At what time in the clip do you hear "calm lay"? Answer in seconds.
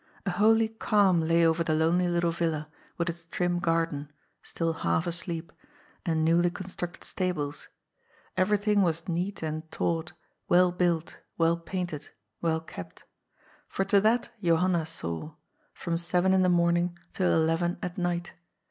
0.67-1.45